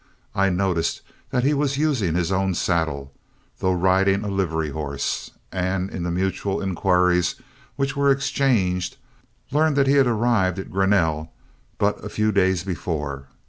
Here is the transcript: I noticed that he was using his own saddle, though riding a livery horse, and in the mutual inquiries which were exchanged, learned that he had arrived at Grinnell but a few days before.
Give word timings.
I 0.33 0.49
noticed 0.49 1.01
that 1.29 1.43
he 1.43 1.53
was 1.53 1.77
using 1.77 2.15
his 2.15 2.31
own 2.31 2.55
saddle, 2.55 3.13
though 3.59 3.75
riding 3.75 4.23
a 4.23 4.29
livery 4.29 4.71
horse, 4.71 5.29
and 5.51 5.91
in 5.91 6.01
the 6.01 6.09
mutual 6.09 6.59
inquiries 6.59 7.35
which 7.75 7.95
were 7.95 8.09
exchanged, 8.09 8.97
learned 9.51 9.75
that 9.75 9.85
he 9.85 9.93
had 9.97 10.07
arrived 10.07 10.57
at 10.57 10.71
Grinnell 10.71 11.31
but 11.77 12.03
a 12.03 12.09
few 12.09 12.31
days 12.31 12.63
before. 12.63 13.27